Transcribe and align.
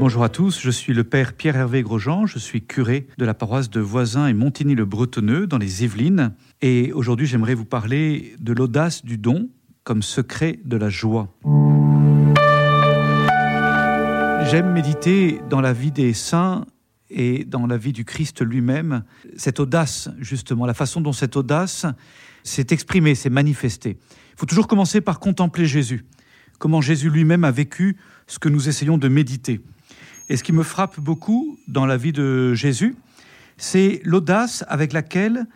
Bonjour 0.00 0.22
à 0.22 0.28
tous, 0.28 0.60
je 0.60 0.70
suis 0.70 0.94
le 0.94 1.02
père 1.02 1.32
Pierre-Hervé 1.32 1.82
Grosjean, 1.82 2.24
je 2.26 2.38
suis 2.38 2.62
curé 2.62 3.08
de 3.18 3.24
la 3.24 3.34
paroisse 3.34 3.68
de 3.68 3.80
Voisin 3.80 4.28
et 4.28 4.32
Montigny-le-Bretonneux 4.32 5.48
dans 5.48 5.58
les 5.58 5.82
Yvelines. 5.82 6.34
Et 6.62 6.92
aujourd'hui, 6.92 7.26
j'aimerais 7.26 7.54
vous 7.54 7.64
parler 7.64 8.36
de 8.38 8.52
l'audace 8.52 9.04
du 9.04 9.18
don 9.18 9.48
comme 9.82 10.02
secret 10.02 10.60
de 10.64 10.76
la 10.76 10.88
joie. 10.88 11.34
J'aime 14.48 14.72
méditer 14.72 15.40
dans 15.50 15.60
la 15.60 15.72
vie 15.72 15.90
des 15.90 16.12
saints 16.12 16.64
et 17.10 17.44
dans 17.44 17.66
la 17.66 17.76
vie 17.76 17.92
du 17.92 18.04
Christ 18.04 18.40
lui-même, 18.40 19.02
cette 19.36 19.58
audace, 19.58 20.10
justement, 20.20 20.64
la 20.64 20.74
façon 20.74 21.00
dont 21.00 21.12
cette 21.12 21.34
audace 21.36 21.86
s'est 22.44 22.68
exprimée, 22.70 23.16
s'est 23.16 23.30
manifestée. 23.30 23.98
Il 24.10 24.38
faut 24.38 24.46
toujours 24.46 24.68
commencer 24.68 25.00
par 25.00 25.18
contempler 25.18 25.66
Jésus, 25.66 26.06
comment 26.60 26.80
Jésus 26.80 27.10
lui-même 27.10 27.42
a 27.42 27.50
vécu 27.50 27.96
ce 28.28 28.38
que 28.38 28.48
nous 28.48 28.68
essayons 28.68 28.96
de 28.96 29.08
méditer. 29.08 29.60
Et 30.28 30.36
ce 30.36 30.42
qui 30.42 30.52
me 30.52 30.62
frappe 30.62 31.00
beaucoup 31.00 31.58
dans 31.68 31.86
la 31.86 31.96
vie 31.96 32.12
de 32.12 32.54
Jésus, 32.54 32.96
c'est 33.56 34.00
l'audace 34.04 34.64
avec 34.68 34.92
laquelle 34.92 35.46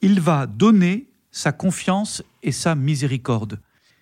il 0.00 0.20
va 0.20 0.46
donner 0.46 1.08
sa 1.30 1.52
confiance 1.52 2.22
et 2.42 2.52
sa 2.52 2.74
miséricorde. 2.74 3.60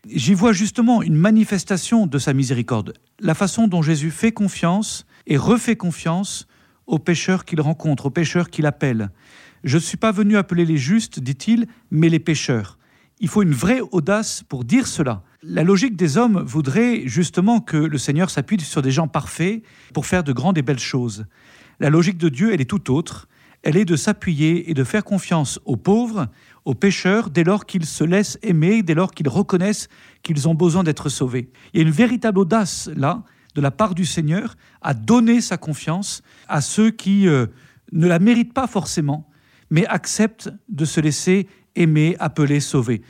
J'y 0.09 0.35
vois 0.35 0.53
justement 0.53 1.03
une 1.03 1.17
manifestation 1.17 2.07
de 2.07 2.19
sa 2.19 2.33
miséricorde, 2.33 2.95
la 3.19 3.35
façon 3.35 3.67
dont 3.67 3.83
Jésus 3.83 4.11
fait 4.11 4.33
confiance 4.33 5.07
et 5.27 5.37
refait 5.37 5.77
confiance 5.77 6.47
aux 6.87 6.99
pécheurs 6.99 7.45
qu'il 7.45 7.61
rencontre, 7.61 8.07
aux 8.07 8.11
pécheurs 8.11 8.51
qu'il 8.51 8.67
appelle. 8.67 9.11
Je 9.63 9.77
ne 9.77 9.83
suis 9.83 9.99
pas 9.99 10.11
venu 10.11 10.37
appeler 10.37 10.65
les 10.65 10.79
justes, 10.79 11.21
dit-il, 11.21 11.67
mais 11.91 12.09
les 12.09 12.19
pécheurs. 12.19 12.79
Il 13.21 13.29
faut 13.29 13.43
une 13.43 13.53
vraie 13.53 13.81
audace 13.93 14.43
pour 14.49 14.65
dire 14.65 14.87
cela. 14.87 15.23
La 15.43 15.65
logique 15.65 15.97
des 15.97 16.19
hommes 16.19 16.43
voudrait 16.43 17.05
justement 17.07 17.61
que 17.61 17.79
le 17.79 17.97
Seigneur 17.97 18.29
s'appuie 18.29 18.61
sur 18.61 18.83
des 18.83 18.91
gens 18.91 19.09
parfaits 19.09 19.63
pour 19.95 20.05
faire 20.05 20.23
de 20.23 20.35
grandes 20.35 20.59
et 20.59 20.63
belles 20.63 20.79
choses. 20.79 21.25
La 21.79 21.89
logique 21.89 22.19
de 22.19 22.29
Dieu, 22.29 22.53
elle 22.53 22.61
est 22.61 22.69
tout 22.69 22.93
autre. 22.93 23.27
Elle 23.63 23.79
est 23.79 23.87
de 23.87 23.97
s'appuyer 23.97 24.71
et 24.71 24.75
de 24.75 24.85
faire 24.85 25.03
confiance 25.03 25.59
aux 25.65 25.79
pauvres, 25.79 26.29
aux 26.67 26.75
pécheurs, 26.75 27.31
dès 27.31 27.43
lors 27.43 27.65
qu'ils 27.65 27.87
se 27.87 28.05
laissent 28.05 28.39
aimer, 28.43 28.83
dès 28.83 28.93
lors 28.93 29.13
qu'ils 29.13 29.31
reconnaissent 29.31 29.89
qu'ils 30.23 30.47
ont 30.47 30.55
besoin 30.55 30.83
d'être 30.83 31.09
sauvés. 31.09 31.51
Il 31.73 31.81
y 31.81 31.83
a 31.83 31.87
une 31.87 31.93
véritable 31.93 32.39
audace 32.39 32.91
là, 32.95 33.25
de 33.55 33.63
la 33.63 33.71
part 33.71 33.95
du 33.95 34.05
Seigneur, 34.05 34.57
à 34.83 34.93
donner 34.93 35.41
sa 35.41 35.57
confiance 35.57 36.23
à 36.49 36.61
ceux 36.61 36.91
qui 36.91 37.27
euh, 37.27 37.47
ne 37.93 38.07
la 38.07 38.19
méritent 38.19 38.53
pas 38.53 38.67
forcément, 38.67 39.31
mais 39.71 39.87
acceptent 39.87 40.51
de 40.69 40.85
se 40.85 41.01
laisser 41.01 41.49
aimer, 41.77 42.15
appeler, 42.19 42.61
sauver. 42.61 43.01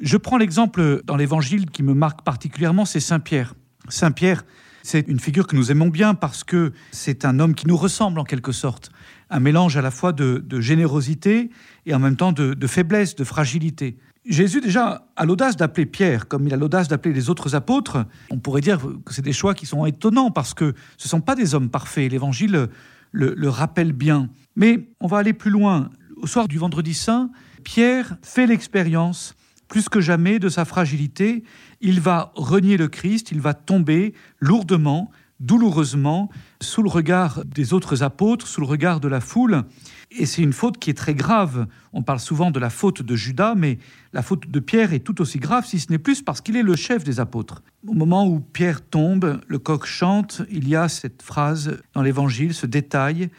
Je 0.00 0.16
prends 0.16 0.38
l'exemple 0.38 1.02
dans 1.04 1.16
l'Évangile 1.16 1.70
qui 1.70 1.82
me 1.82 1.94
marque 1.94 2.22
particulièrement, 2.22 2.84
c'est 2.84 3.00
Saint 3.00 3.20
Pierre. 3.20 3.54
Saint 3.88 4.10
Pierre, 4.10 4.44
c'est 4.82 5.06
une 5.08 5.20
figure 5.20 5.46
que 5.46 5.54
nous 5.54 5.70
aimons 5.70 5.88
bien 5.88 6.14
parce 6.14 6.44
que 6.44 6.72
c'est 6.90 7.24
un 7.24 7.38
homme 7.38 7.54
qui 7.54 7.68
nous 7.68 7.76
ressemble 7.76 8.18
en 8.18 8.24
quelque 8.24 8.52
sorte. 8.52 8.90
Un 9.30 9.40
mélange 9.40 9.76
à 9.76 9.82
la 9.82 9.90
fois 9.90 10.12
de, 10.12 10.60
générosité 10.60 11.50
et 11.86 11.94
en 11.94 11.98
même 11.98 12.16
temps 12.16 12.32
de, 12.32 12.66
faiblesse, 12.66 13.14
de 13.14 13.24
fragilité. 13.24 13.96
Jésus 14.24 14.60
déjà 14.60 15.06
a 15.16 15.24
l'audace 15.24 15.56
d'appeler 15.56 15.84
Pierre, 15.84 16.28
comme 16.28 16.46
il 16.46 16.54
a 16.54 16.56
l'audace 16.56 16.88
d'appeler 16.88 17.14
les 17.14 17.28
autres 17.28 17.54
apôtres. 17.54 18.04
On 18.30 18.38
pourrait 18.38 18.60
dire 18.60 18.80
que 19.04 19.12
c'est 19.12 19.22
des 19.22 19.32
choix 19.32 19.54
qui 19.54 19.66
sont 19.66 19.84
étonnants 19.84 20.30
parce 20.30 20.54
que 20.54 20.74
ce 20.96 21.06
ne 21.06 21.10
sont 21.10 21.20
pas 21.20 21.34
des 21.34 21.54
hommes 21.54 21.70
parfaits. 21.70 22.10
L'Évangile 22.10 22.68
le, 23.10 23.34
le 23.36 23.48
rappelle 23.48 23.92
bien. 23.92 24.30
Mais 24.54 24.88
on 25.00 25.06
va 25.06 25.18
aller 25.18 25.32
plus 25.32 25.50
loin. 25.50 25.90
Au 26.16 26.26
soir 26.26 26.46
du 26.46 26.58
vendredi 26.58 26.94
saint, 26.94 27.30
Pierre 27.64 28.16
fait 28.22 28.46
l'expérience 28.46 29.34
plus 29.72 29.88
que 29.88 30.02
jamais 30.02 30.38
de 30.38 30.50
sa 30.50 30.66
fragilité, 30.66 31.44
il 31.80 31.98
va 31.98 32.30
renier 32.34 32.76
le 32.76 32.88
Christ, 32.88 33.32
il 33.32 33.40
va 33.40 33.54
tomber 33.54 34.12
lourdement, 34.38 35.10
douloureusement, 35.40 36.28
sous 36.60 36.82
le 36.82 36.90
regard 36.90 37.42
des 37.46 37.72
autres 37.72 38.02
apôtres, 38.02 38.46
sous 38.46 38.60
le 38.60 38.66
regard 38.66 39.00
de 39.00 39.08
la 39.08 39.20
foule. 39.20 39.62
Et 40.10 40.26
c'est 40.26 40.42
une 40.42 40.52
faute 40.52 40.76
qui 40.76 40.90
est 40.90 40.94
très 40.94 41.14
grave. 41.14 41.66
On 41.94 42.02
parle 42.02 42.20
souvent 42.20 42.50
de 42.50 42.60
la 42.60 42.68
faute 42.68 43.00
de 43.00 43.16
Judas, 43.16 43.54
mais 43.56 43.78
la 44.12 44.20
faute 44.20 44.46
de 44.46 44.60
Pierre 44.60 44.92
est 44.92 45.00
tout 45.00 45.22
aussi 45.22 45.38
grave, 45.38 45.64
si 45.64 45.80
ce 45.80 45.90
n'est 45.90 45.96
plus, 45.96 46.20
parce 46.20 46.42
qu'il 46.42 46.58
est 46.58 46.62
le 46.62 46.76
chef 46.76 47.02
des 47.02 47.18
apôtres. 47.18 47.62
Au 47.88 47.94
moment 47.94 48.26
où 48.26 48.40
Pierre 48.40 48.82
tombe, 48.82 49.40
le 49.48 49.58
coq 49.58 49.86
chante, 49.86 50.42
il 50.50 50.68
y 50.68 50.76
a 50.76 50.90
cette 50.90 51.22
phrase 51.22 51.78
dans 51.94 52.02
l'Évangile, 52.02 52.52
ce 52.52 52.66
détail, 52.66 53.30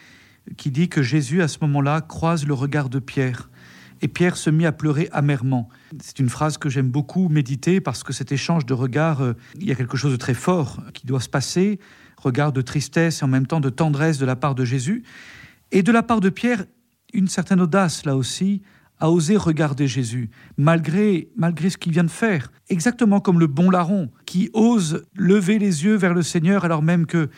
qui 0.56 0.72
dit 0.72 0.88
que 0.88 1.00
Jésus, 1.00 1.42
à 1.42 1.48
ce 1.48 1.58
moment-là, 1.60 2.00
croise 2.00 2.44
le 2.44 2.54
regard 2.54 2.88
de 2.88 2.98
Pierre 2.98 3.50
et 4.02 4.08
Pierre 4.08 4.36
se 4.36 4.50
mit 4.50 4.66
à 4.66 4.72
pleurer 4.72 5.08
amèrement. 5.12 5.68
C'est 6.00 6.18
une 6.18 6.28
phrase 6.28 6.58
que 6.58 6.68
j'aime 6.68 6.88
beaucoup 6.88 7.28
méditer 7.28 7.80
parce 7.80 8.02
que 8.02 8.12
cet 8.12 8.32
échange 8.32 8.66
de 8.66 8.74
regards, 8.74 9.22
euh, 9.22 9.34
il 9.58 9.66
y 9.66 9.72
a 9.72 9.74
quelque 9.74 9.96
chose 9.96 10.12
de 10.12 10.16
très 10.16 10.34
fort 10.34 10.80
qui 10.92 11.06
doit 11.06 11.20
se 11.20 11.28
passer, 11.28 11.78
regard 12.16 12.52
de 12.52 12.62
tristesse 12.62 13.22
et 13.22 13.24
en 13.24 13.28
même 13.28 13.46
temps 13.46 13.60
de 13.60 13.70
tendresse 13.70 14.18
de 14.18 14.26
la 14.26 14.36
part 14.36 14.54
de 14.54 14.64
Jésus. 14.64 15.04
Et 15.72 15.82
de 15.82 15.92
la 15.92 16.02
part 16.02 16.20
de 16.20 16.28
Pierre, 16.28 16.64
une 17.12 17.28
certaine 17.28 17.60
audace 17.60 18.04
là 18.04 18.16
aussi 18.16 18.62
à 19.00 19.10
oser 19.10 19.36
regarder 19.36 19.86
Jésus, 19.86 20.30
malgré, 20.56 21.28
malgré 21.36 21.68
ce 21.68 21.76
qu'il 21.76 21.92
vient 21.92 22.04
de 22.04 22.10
faire. 22.10 22.52
Exactement 22.68 23.20
comme 23.20 23.40
le 23.40 23.46
bon 23.46 23.70
larron 23.70 24.10
qui 24.24 24.50
ose 24.52 25.04
lever 25.14 25.58
les 25.58 25.84
yeux 25.84 25.96
vers 25.96 26.14
le 26.14 26.22
Seigneur 26.22 26.64
alors 26.64 26.82
même 26.82 27.06
que 27.06 27.28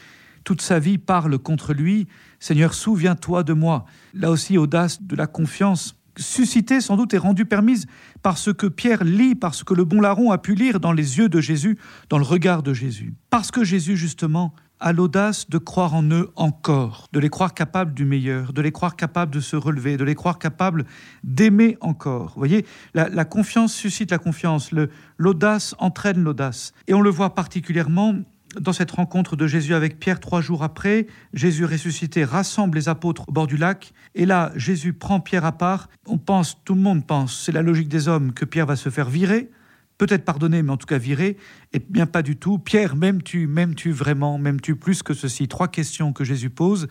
toute 0.46 0.62
sa 0.62 0.78
vie 0.78 0.96
parle 0.96 1.38
contre 1.38 1.74
lui. 1.74 2.06
Seigneur, 2.38 2.72
souviens-toi 2.72 3.42
de 3.42 3.52
moi. 3.52 3.84
Là 4.14 4.30
aussi, 4.30 4.56
audace 4.56 5.02
de 5.02 5.16
la 5.16 5.26
confiance 5.26 5.96
suscitée 6.16 6.80
sans 6.80 6.96
doute 6.96 7.14
et 7.14 7.18
rendue 7.18 7.44
permise 7.44 7.86
par 8.22 8.38
ce 8.38 8.50
que 8.50 8.66
Pierre 8.66 9.04
lit, 9.04 9.34
parce 9.34 9.64
que 9.64 9.74
le 9.74 9.84
bon 9.84 10.00
larron 10.00 10.30
a 10.30 10.38
pu 10.38 10.54
lire 10.54 10.80
dans 10.80 10.92
les 10.92 11.18
yeux 11.18 11.28
de 11.28 11.40
Jésus, 11.40 11.78
dans 12.08 12.18
le 12.18 12.24
regard 12.24 12.62
de 12.62 12.72
Jésus. 12.72 13.14
Parce 13.30 13.50
que 13.50 13.64
Jésus, 13.64 13.96
justement, 13.96 14.54
a 14.78 14.92
l'audace 14.92 15.48
de 15.48 15.58
croire 15.58 15.94
en 15.94 16.02
eux 16.10 16.30
encore, 16.36 17.08
de 17.12 17.18
les 17.18 17.30
croire 17.30 17.54
capables 17.54 17.94
du 17.94 18.04
meilleur, 18.04 18.52
de 18.52 18.60
les 18.60 18.72
croire 18.72 18.96
capables 18.96 19.32
de 19.32 19.40
se 19.40 19.56
relever, 19.56 19.96
de 19.96 20.04
les 20.04 20.14
croire 20.14 20.38
capables 20.38 20.84
d'aimer 21.24 21.78
encore. 21.80 22.32
Vous 22.34 22.40
voyez, 22.40 22.66
la, 22.92 23.08
la, 23.08 23.24
confiance 23.24 23.72
suscite 23.72 24.10
la 24.10 24.18
confiance, 24.18 24.70
l'audace 25.16 25.74
entraîne 25.78 26.22
l'audace. 26.22 26.72
Et 26.88 26.94
on 26.94 27.00
le 27.00 27.10
voit 27.10 27.34
particulièrement 27.34 28.16
dans 28.60 28.72
cette 28.72 28.90
rencontre 28.90 29.36
de 29.36 29.46
Jésus 29.46 29.74
avec 29.74 29.98
Pierre 29.98 30.20
trois 30.20 30.40
jours 30.40 30.62
après, 30.62 31.06
Jésus 31.34 31.64
ressuscité 31.64 32.24
rassemble 32.24 32.78
les 32.78 32.88
apôtres 32.88 33.28
au 33.28 33.32
bord 33.32 33.46
du 33.46 33.56
lac. 33.56 33.92
Et 34.14 34.26
là, 34.26 34.52
Jésus 34.56 34.92
prend 34.92 35.20
Pierre 35.20 35.44
à 35.44 35.52
part. 35.52 35.88
On 36.06 36.18
pense, 36.18 36.58
tout 36.64 36.74
le 36.74 36.80
monde 36.80 37.06
pense, 37.06 37.42
c'est 37.44 37.52
la 37.52 37.62
logique 37.62 37.88
des 37.88 38.08
hommes, 38.08 38.32
que 38.32 38.44
Pierre 38.44 38.66
va 38.66 38.76
se 38.76 38.88
faire 38.88 39.10
virer 39.10 39.50
peut-être 39.98 40.24
pardonner, 40.24 40.62
mais 40.62 40.72
en 40.72 40.76
tout 40.76 40.86
cas 40.86 40.98
viré, 40.98 41.36
et 41.72 41.78
bien 41.78 42.06
pas 42.06 42.22
du 42.22 42.36
tout. 42.36 42.58
Pierre, 42.58 42.96
m'aimes-tu, 42.96 43.46
m'aimes-tu 43.46 43.92
vraiment, 43.92 44.38
m'aimes-tu 44.38 44.76
plus 44.76 45.02
que 45.02 45.14
ceci? 45.14 45.48
Trois 45.48 45.68
questions 45.68 46.12
que 46.12 46.24
Jésus 46.24 46.50
pose, 46.50 46.88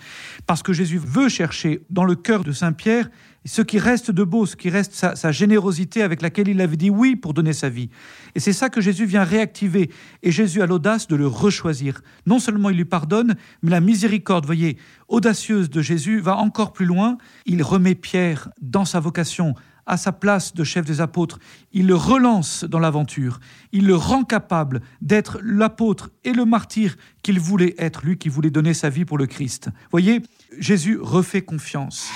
parce 0.47 0.63
que 0.63 0.73
Jésus 0.73 0.97
veut 0.97 1.29
chercher 1.29 1.81
dans 1.89 2.05
le 2.05 2.15
cœur 2.15 2.43
de 2.43 2.51
Saint 2.51 2.73
Pierre 2.73 3.09
ce 3.45 3.61
qui 3.61 3.77
reste 3.77 4.09
de 4.09 4.23
beau, 4.23 4.47
ce 4.47 4.55
qui 4.55 4.69
reste 4.69 4.93
sa, 4.93 5.15
sa 5.15 5.31
générosité 5.31 6.01
avec 6.01 6.23
laquelle 6.23 6.47
il 6.47 6.59
avait 6.61 6.77
dit 6.77 6.89
oui 6.89 7.15
pour 7.15 7.33
donner 7.35 7.53
sa 7.53 7.69
vie. 7.69 7.89
Et 8.33 8.39
c'est 8.39 8.53
ça 8.53 8.69
que 8.69 8.81
Jésus 8.81 9.05
vient 9.05 9.23
réactiver. 9.23 9.91
Et 10.23 10.31
Jésus 10.31 10.63
a 10.63 10.65
l'audace 10.65 11.07
de 11.07 11.15
le 11.15 11.27
rechoisir. 11.27 12.01
Non 12.25 12.39
seulement 12.39 12.71
il 12.71 12.77
lui 12.77 12.85
pardonne, 12.85 13.35
mais 13.61 13.69
la 13.69 13.81
miséricorde, 13.81 14.45
voyez, 14.45 14.77
audacieuse 15.07 15.69
de 15.69 15.81
Jésus 15.81 16.19
va 16.19 16.37
encore 16.37 16.73
plus 16.73 16.87
loin. 16.87 17.17
Il 17.45 17.61
remet 17.61 17.93
Pierre 17.93 18.49
dans 18.61 18.85
sa 18.85 18.99
vocation 18.99 19.53
à 19.85 19.97
sa 19.97 20.11
place 20.11 20.53
de 20.53 20.63
chef 20.63 20.85
des 20.85 21.01
apôtres. 21.01 21.39
Il 21.71 21.87
le 21.87 21.95
relance 21.95 22.63
dans 22.63 22.79
l'aventure. 22.79 23.39
Il 23.71 23.87
le 23.87 23.95
rend 23.95 24.23
capable 24.23 24.81
d'être 25.01 25.39
l'apôtre 25.43 26.11
et 26.23 26.33
le 26.33 26.45
martyr 26.45 26.95
qu'il 27.23 27.39
voulait 27.39 27.75
être, 27.77 28.05
lui 28.05 28.17
qui 28.17 28.29
voulait 28.29 28.49
donner 28.49 28.73
sa 28.73 28.89
vie 28.89 29.05
pour 29.05 29.17
le 29.17 29.27
Christ. 29.27 29.69
Voyez, 29.91 30.21
Jésus 30.57 30.97
refait 31.01 31.41
confiance. 31.41 32.09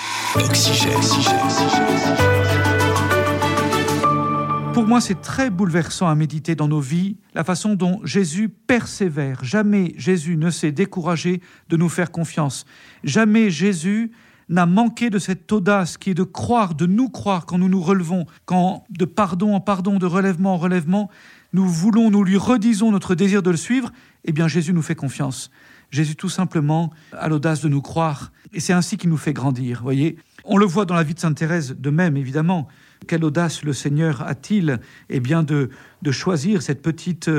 Pour 4.73 4.87
moi, 4.87 5.01
c'est 5.01 5.19
très 5.19 5.49
bouleversant 5.49 6.07
à 6.07 6.15
méditer 6.15 6.55
dans 6.55 6.67
nos 6.67 6.79
vies 6.79 7.17
la 7.33 7.43
façon 7.43 7.73
dont 7.73 7.99
Jésus 8.03 8.49
persévère. 8.49 9.43
Jamais 9.43 9.93
Jésus 9.97 10.37
ne 10.37 10.49
s'est 10.49 10.71
découragé 10.71 11.41
de 11.69 11.75
nous 11.75 11.89
faire 11.89 12.11
confiance. 12.11 12.65
Jamais 13.03 13.49
Jésus 13.49 14.11
n'a 14.49 14.65
manqué 14.65 15.09
de 15.09 15.19
cette 15.19 15.51
audace 15.51 15.97
qui 15.97 16.09
est 16.09 16.15
de 16.15 16.23
croire, 16.23 16.75
de 16.75 16.85
nous 16.85 17.09
croire 17.09 17.45
quand 17.45 17.57
nous 17.57 17.69
nous 17.69 17.81
relevons, 17.81 18.25
quand 18.45 18.83
de 18.89 19.05
pardon 19.05 19.53
en 19.53 19.61
pardon, 19.61 19.97
de 19.97 20.05
relèvement 20.05 20.55
en 20.55 20.57
relèvement, 20.57 21.09
nous 21.53 21.67
voulons, 21.67 22.09
nous 22.09 22.23
lui 22.23 22.37
redisons 22.37 22.91
notre 22.91 23.15
désir 23.15 23.41
de 23.41 23.51
le 23.51 23.57
suivre, 23.57 23.91
eh 24.25 24.31
bien 24.31 24.47
Jésus 24.47 24.73
nous 24.73 24.81
fait 24.81 24.95
confiance. 24.95 25.51
Jésus 25.91 26.15
tout 26.15 26.29
simplement 26.29 26.91
a 27.13 27.27
l'audace 27.27 27.61
de 27.61 27.69
nous 27.69 27.81
croire. 27.81 28.31
Et 28.53 28.59
c'est 28.59 28.73
ainsi 28.73 28.97
qu'il 28.97 29.09
nous 29.09 29.17
fait 29.17 29.33
grandir, 29.33 29.81
voyez. 29.81 30.17
On 30.45 30.57
le 30.57 30.65
voit 30.65 30.85
dans 30.85 30.95
la 30.95 31.03
vie 31.03 31.13
de 31.13 31.19
Sainte 31.19 31.37
Thérèse 31.37 31.75
de 31.77 31.89
même, 31.89 32.17
évidemment. 32.17 32.67
Quelle 33.07 33.23
audace 33.23 33.63
le 33.63 33.73
Seigneur 33.73 34.21
a-t-il 34.21 34.79
eh 35.09 35.19
bien, 35.19 35.43
de, 35.43 35.69
de 36.01 36.11
choisir 36.11 36.61
cette 36.61 36.81
petite 36.81 37.29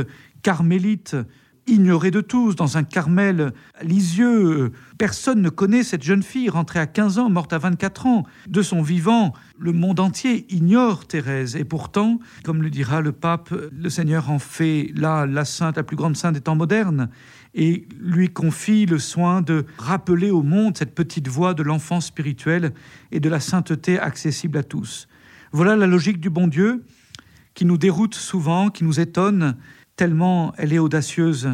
carmélite 0.42 1.16
ignorée 1.70 2.10
de 2.10 2.20
tous, 2.20 2.56
dans 2.56 2.76
un 2.76 2.82
Carmel 2.82 3.52
Lisieux. 3.82 4.72
Personne 4.98 5.40
ne 5.40 5.48
connaît 5.48 5.84
cette 5.84 6.02
jeune 6.02 6.22
fille, 6.22 6.48
rentrée 6.48 6.80
à 6.80 6.86
15 6.86 7.18
ans, 7.18 7.30
morte 7.30 7.52
à 7.52 7.58
24 7.58 8.06
ans. 8.06 8.24
De 8.48 8.60
son 8.60 8.82
vivant, 8.82 9.32
le 9.58 9.72
monde 9.72 10.00
entier 10.00 10.46
ignore 10.52 11.06
Thérèse. 11.06 11.56
Et 11.56 11.64
pourtant, 11.64 12.18
comme 12.44 12.62
le 12.62 12.70
dira 12.70 13.00
le 13.00 13.12
pape, 13.12 13.54
le 13.72 13.88
Seigneur 13.88 14.30
en 14.30 14.38
fait 14.38 14.90
là 14.94 15.26
la 15.26 15.44
sainte, 15.44 15.76
la 15.76 15.84
plus 15.84 15.96
grande 15.96 16.16
sainte 16.16 16.34
des 16.34 16.40
temps 16.40 16.56
modernes. 16.56 17.08
et 17.54 17.86
lui 17.98 18.28
confie 18.28 18.86
le 18.86 18.98
soin 18.98 19.42
de 19.42 19.64
rappeler 19.78 20.30
au 20.30 20.42
monde 20.42 20.76
cette 20.76 20.94
petite 20.94 21.28
voix 21.28 21.54
de 21.54 21.62
l'enfant 21.62 22.00
spirituel 22.00 22.72
et 23.10 23.20
de 23.20 23.28
la 23.28 23.40
sainteté 23.40 23.98
accessible 23.98 24.58
à 24.58 24.62
tous. 24.62 25.08
Voilà 25.52 25.74
la 25.76 25.86
logique 25.86 26.20
du 26.20 26.30
bon 26.30 26.46
Dieu 26.46 26.84
qui 27.54 27.64
nous 27.64 27.78
déroute 27.78 28.14
souvent, 28.14 28.70
qui 28.70 28.84
nous 28.84 29.00
étonne, 29.00 29.56
tellement 30.00 30.54
elle 30.56 30.72
est 30.72 30.78
audacieuse. 30.78 31.50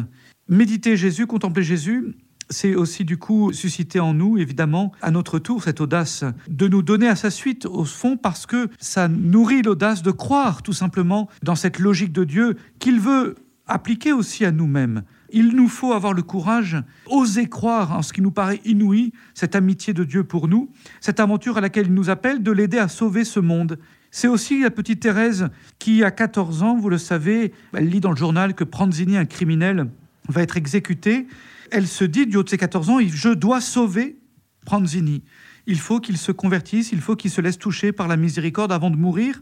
Méditer 0.47 0.95
Jésus, 0.95 1.27
contempler 1.27 1.63
Jésus, 1.63 2.15
c'est 2.49 2.75
aussi 2.75 3.03
du 3.03 3.17
coup 3.17 3.51
susciter 3.51 3.99
en 3.99 4.13
nous, 4.13 4.37
évidemment, 4.37 4.93
à 5.01 5.11
notre 5.11 5.37
tour, 5.37 5.61
cette 5.61 5.81
audace 5.81 6.23
de 6.47 6.69
nous 6.69 6.81
donner 6.81 7.09
à 7.09 7.17
sa 7.17 7.29
suite, 7.29 7.65
au 7.65 7.83
fond, 7.83 8.15
parce 8.15 8.45
que 8.45 8.69
ça 8.79 9.09
nourrit 9.09 9.63
l'audace 9.63 10.01
de 10.01 10.11
croire 10.11 10.63
tout 10.63 10.71
simplement 10.71 11.27
dans 11.43 11.55
cette 11.55 11.77
logique 11.77 12.13
de 12.13 12.23
Dieu 12.23 12.55
qu'il 12.79 13.01
veut 13.01 13.35
appliquer 13.67 14.13
aussi 14.13 14.45
à 14.45 14.53
nous-mêmes. 14.53 15.03
Il 15.29 15.53
nous 15.53 15.67
faut 15.67 15.91
avoir 15.91 16.13
le 16.13 16.23
courage, 16.23 16.77
oser 17.07 17.47
croire 17.47 17.91
en 17.91 18.01
ce 18.01 18.13
qui 18.13 18.21
nous 18.21 18.31
paraît 18.31 18.61
inouï, 18.63 19.11
cette 19.33 19.57
amitié 19.57 19.93
de 19.93 20.05
Dieu 20.05 20.23
pour 20.23 20.47
nous, 20.47 20.71
cette 21.01 21.19
aventure 21.19 21.57
à 21.57 21.61
laquelle 21.61 21.87
il 21.87 21.93
nous 21.93 22.09
appelle 22.09 22.41
de 22.41 22.51
l'aider 22.51 22.77
à 22.77 22.87
sauver 22.87 23.25
ce 23.25 23.41
monde. 23.41 23.77
C'est 24.11 24.27
aussi 24.27 24.61
la 24.61 24.71
petite 24.71 25.01
Thérèse 25.01 25.49
qui, 25.79 26.03
à 26.03 26.11
14 26.11 26.63
ans, 26.63 26.75
vous 26.75 26.89
le 26.89 26.97
savez, 26.97 27.53
elle 27.73 27.89
lit 27.89 27.99
dans 27.99 28.11
le 28.11 28.17
journal 28.17 28.53
que 28.53 28.63
Pranzini, 28.63 29.17
un 29.17 29.25
criminel, 29.25 29.87
va 30.29 30.41
être 30.41 30.57
exécuté. 30.57 31.27
Elle 31.71 31.87
se 31.87 32.03
dit, 32.03 32.25
du 32.25 32.37
haut 32.37 32.43
de 32.43 32.49
ses 32.49 32.57
14 32.57 32.89
ans, 32.89 32.99
je 33.01 33.29
dois 33.29 33.61
sauver 33.61 34.17
Pranzini. 34.65 35.23
Il 35.65 35.79
faut 35.79 35.99
qu'il 35.99 36.17
se 36.17 36.31
convertisse, 36.31 36.91
il 36.91 37.01
faut 37.01 37.15
qu'il 37.15 37.31
se 37.31 37.41
laisse 37.41 37.57
toucher 37.57 37.91
par 37.91 38.07
la 38.07 38.17
miséricorde 38.17 38.71
avant 38.71 38.89
de 38.89 38.95
mourir. 38.95 39.41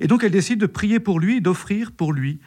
Et 0.00 0.06
donc 0.06 0.24
elle 0.24 0.30
décide 0.30 0.60
de 0.60 0.66
prier 0.66 1.00
pour 1.00 1.20
lui, 1.20 1.40
d'offrir 1.40 1.92
pour 1.92 2.12
lui. 2.12 2.40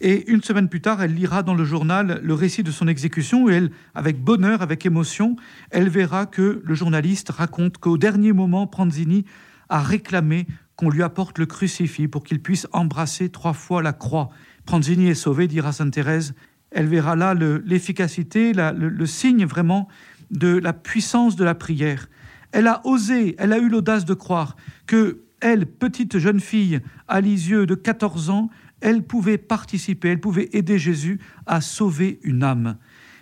Et 0.00 0.30
une 0.30 0.42
semaine 0.42 0.68
plus 0.68 0.80
tard, 0.80 1.02
elle 1.02 1.14
lira 1.14 1.42
dans 1.42 1.54
le 1.54 1.64
journal 1.64 2.20
le 2.22 2.34
récit 2.34 2.62
de 2.62 2.70
son 2.70 2.88
exécution 2.88 3.48
et 3.48 3.54
elle, 3.54 3.70
avec 3.94 4.18
bonheur, 4.22 4.62
avec 4.62 4.84
émotion, 4.86 5.36
elle 5.70 5.88
verra 5.88 6.26
que 6.26 6.62
le 6.64 6.74
journaliste 6.74 7.30
raconte 7.30 7.78
qu'au 7.78 7.98
dernier 7.98 8.32
moment, 8.32 8.66
Pranzini 8.66 9.24
a 9.68 9.80
réclamé 9.80 10.46
qu'on 10.76 10.90
lui 10.90 11.02
apporte 11.02 11.38
le 11.38 11.46
crucifix 11.46 12.08
pour 12.08 12.24
qu'il 12.24 12.40
puisse 12.40 12.66
embrasser 12.72 13.28
trois 13.28 13.52
fois 13.52 13.82
la 13.82 13.92
croix. 13.92 14.30
Pranzini 14.64 15.08
est 15.08 15.14
sauvé, 15.14 15.48
dira 15.48 15.72
Sainte 15.72 15.92
Thérèse. 15.92 16.34
Elle 16.70 16.86
verra 16.86 17.16
là 17.16 17.34
l'efficacité, 17.34 18.52
le, 18.52 18.88
le 18.88 19.06
signe 19.06 19.44
vraiment 19.44 19.88
de 20.30 20.56
la 20.56 20.72
puissance 20.72 21.36
de 21.36 21.44
la 21.44 21.54
prière. 21.54 22.08
Elle 22.52 22.66
a 22.66 22.80
osé, 22.84 23.34
elle 23.38 23.52
a 23.52 23.58
eu 23.58 23.68
l'audace 23.68 24.04
de 24.04 24.14
croire 24.14 24.56
que 24.86 25.22
elle, 25.40 25.66
petite 25.66 26.18
jeune 26.18 26.40
fille 26.40 26.80
à 27.08 27.20
Lisieux 27.20 27.66
de 27.66 27.74
14 27.74 28.30
ans, 28.30 28.48
elle 28.80 29.02
pouvait 29.02 29.38
participer, 29.38 30.08
elle 30.08 30.20
pouvait 30.20 30.48
aider 30.52 30.78
Jésus 30.78 31.20
à 31.46 31.60
sauver 31.60 32.20
une 32.22 32.44
âme. 32.44 32.76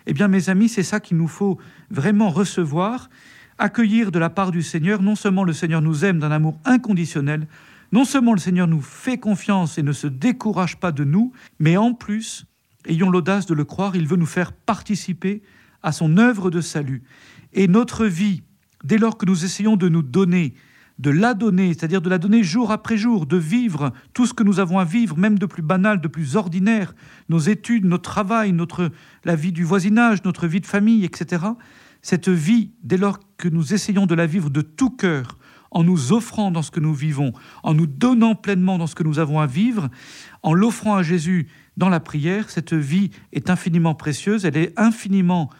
Eh 0.06 0.12
bien, 0.12 0.28
mes 0.28 0.48
amis, 0.48 0.68
c'est 0.68 0.82
ça 0.82 1.00
qu'il 1.00 1.16
nous 1.16 1.28
faut 1.28 1.58
vraiment 1.90 2.30
recevoir, 2.30 3.08
accueillir 3.60 4.10
de 4.10 4.18
la 4.18 4.30
part 4.30 4.50
du 4.50 4.62
Seigneur. 4.62 5.02
Non 5.02 5.14
seulement 5.14 5.44
le 5.44 5.52
Seigneur 5.52 5.82
nous 5.82 6.04
aime 6.04 6.18
d'un 6.18 6.32
amour 6.32 6.58
inconditionnel, 6.64 7.46
non 7.92 8.04
seulement 8.04 8.32
le 8.32 8.40
Seigneur 8.40 8.66
nous 8.66 8.80
fait 8.80 9.18
confiance 9.18 9.78
et 9.78 9.82
ne 9.82 9.92
se 9.92 10.06
décourage 10.06 10.78
pas 10.78 10.92
de 10.92 11.04
nous, 11.04 11.32
mais 11.58 11.76
en 11.76 11.92
plus, 11.92 12.46
ayons 12.86 13.10
l'audace 13.10 13.46
de 13.46 13.54
le 13.54 13.64
croire, 13.64 13.96
il 13.96 14.06
veut 14.06 14.16
nous 14.16 14.26
faire 14.26 14.52
participer 14.52 15.42
à 15.82 15.92
son 15.92 16.16
œuvre 16.16 16.50
de 16.50 16.60
salut. 16.60 17.02
Et 17.52 17.68
notre 17.68 18.06
vie, 18.06 18.42
dès 18.84 18.98
lors 18.98 19.18
que 19.18 19.26
nous 19.26 19.44
essayons 19.44 19.76
de 19.76 19.88
nous 19.88 20.02
donner, 20.02 20.54
de 20.98 21.10
la 21.10 21.34
donner, 21.34 21.68
c'est-à-dire 21.68 22.02
de 22.02 22.10
la 22.10 22.18
donner 22.18 22.42
jour 22.42 22.70
après 22.70 22.98
jour, 22.98 23.24
de 23.26 23.38
vivre 23.38 23.92
tout 24.12 24.26
ce 24.26 24.34
que 24.34 24.42
nous 24.42 24.60
avons 24.60 24.78
à 24.78 24.84
vivre, 24.84 25.16
même 25.16 25.38
de 25.38 25.46
plus 25.46 25.62
banal, 25.62 26.00
de 26.00 26.08
plus 26.08 26.36
ordinaire, 26.36 26.94
nos 27.28 27.38
études, 27.38 27.86
notre 27.86 28.10
travail, 28.10 28.52
notre, 28.52 28.90
la 29.24 29.34
vie 29.34 29.52
du 29.52 29.64
voisinage, 29.64 30.22
notre 30.24 30.46
vie 30.46 30.60
de 30.60 30.66
famille, 30.66 31.04
etc. 31.04 31.46
Cette 32.02 32.28
vie, 32.28 32.72
dès 32.82 32.96
lors 32.96 33.18
que 33.36 33.48
nous 33.48 33.74
essayons 33.74 34.06
de 34.06 34.14
la 34.14 34.26
vivre 34.26 34.50
de 34.50 34.62
tout 34.62 34.90
cœur, 34.90 35.38
en 35.70 35.84
nous 35.84 36.12
offrant 36.12 36.50
dans 36.50 36.62
ce 36.62 36.70
que 36.70 36.80
nous 36.80 36.94
vivons, 36.94 37.32
en 37.62 37.74
nous 37.74 37.86
donnant 37.86 38.34
pleinement 38.34 38.78
dans 38.78 38.86
ce 38.86 38.94
que 38.94 39.04
nous 39.04 39.18
avons 39.18 39.38
à 39.38 39.46
vivre, 39.46 39.88
en 40.42 40.52
l'offrant 40.52 40.96
à 40.96 41.02
Jésus 41.02 41.48
dans 41.76 41.88
la 41.88 42.00
prière, 42.00 42.50
cette 42.50 42.74
vie 42.74 43.10
est 43.32 43.50
infiniment 43.50 43.94
précieuse, 43.94 44.44
elle 44.44 44.56
est 44.56 44.78
infiniment 44.78 45.50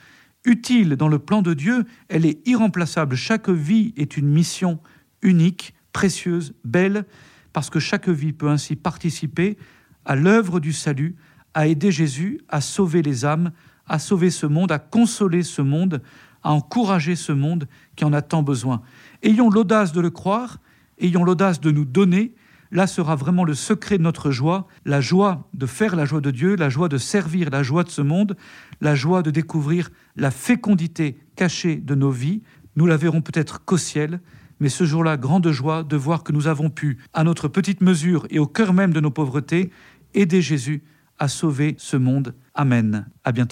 utile 0.45 0.97
dans 0.97 1.09
le 1.09 1.19
plan 1.19 1.43
de 1.43 1.55
Dieu, 1.55 1.85
elle 2.09 2.27
est 2.27 2.47
irremplaçable. 2.49 3.15
Chaque 3.15 3.49
vie 3.49 3.93
est 3.97 4.17
une 4.17 4.29
mission 4.29 4.81
unique, 5.23 5.75
précieuse, 5.93 6.55
belle, 6.65 7.05
parce 7.53 7.71
que 7.71 7.79
chaque 7.79 8.09
vie 8.09 8.33
peut 8.33 8.49
ainsi 8.49 8.77
participer 8.77 9.59
à 10.05 10.17
l'œuvre 10.17 10.61
du 10.61 10.73
salut, 10.73 11.17
à 11.55 11.67
aider 11.67 11.93
Jésus 11.93 12.41
à 12.49 12.61
sauver 12.61 13.03
les 13.03 13.25
âmes, 13.25 13.53
à 13.87 13.99
sauver 13.99 14.31
ce 14.31 14.47
monde, 14.47 14.73
à 14.73 14.79
consoler 14.79 15.43
ce 15.43 15.63
monde, 15.63 16.01
à 16.43 16.53
encourager 16.53 17.17
ce 17.17 17.33
monde 17.33 17.69
qui 17.97 18.05
en 18.05 18.13
a 18.13 18.23
tant 18.23 18.43
besoin. 18.43 18.83
Ayons 19.23 19.51
l'audace 19.51 19.93
de 19.93 20.01
le 20.01 20.11
croire, 20.11 20.59
ayons 20.99 21.25
l'audace 21.25 21.61
de 21.61 21.71
nous 21.71 21.85
donner, 21.85 22.35
là 22.71 22.87
sera 22.87 23.17
vraiment 23.17 23.45
le 23.45 23.55
secret 23.55 23.99
de 23.99 24.03
notre 24.03 24.31
joie, 24.31 24.67
la 24.85 25.01
joie 25.01 25.49
de 25.55 25.67
faire 25.67 25.97
la 25.97 26.05
joie 26.05 26.21
de 26.21 26.31
Dieu, 26.31 26.57
la 26.57 26.69
joie 26.69 26.89
de 26.89 26.99
servir 26.99 27.51
la 27.51 27.63
joie 27.63 27.85
de 27.85 27.91
ce 27.91 28.03
monde, 28.03 28.37
la 28.81 28.95
joie 28.95 29.23
de 29.23 29.31
découvrir 29.31 29.91
la 30.17 30.31
fécondité 30.31 31.19
cachée 31.37 31.77
de 31.77 31.95
nos 31.95 32.11
vies. 32.11 32.43
Nous 32.77 32.87
la 32.87 32.97
verrons 32.97 33.23
peut-être 33.23 33.65
qu'au 33.65 33.79
ciel, 33.79 34.21
mais 34.61 34.69
ce 34.69 34.85
jour-là, 34.85 35.17
grande 35.17 35.51
joie 35.51 35.83
de 35.83 35.97
voir 35.97 36.23
que 36.23 36.33
nous 36.33 36.47
avons 36.47 36.71
pu, 36.71 36.99
à 37.13 37.25
notre 37.25 37.49
petite 37.49 37.81
mesure 37.81 38.27
et 38.31 38.39
au 38.39 38.47
cœur 38.47 38.73
même 38.73 38.93
de 38.93 39.01
nos 39.01 39.11
pauvretés, 39.11 39.71
aider 40.15 40.43
Jésus 40.43 40.83
à 41.19 41.29
sauver 41.29 41.75
ce 41.79 41.97
monde. 41.97 42.35
Amen. 42.55 43.07
À 43.25 43.33
bientôt. 43.33 43.49